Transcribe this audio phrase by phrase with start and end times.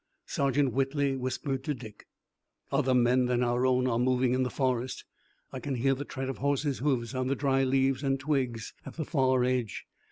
[0.25, 2.07] Sergeant Whitley whispered to Dick:
[2.71, 5.05] "Other men than our own are moving in the forest.
[5.53, 8.95] I can hear the tread of horses' hoofs on the dry leaves and twigs at
[8.95, 9.85] the far edge.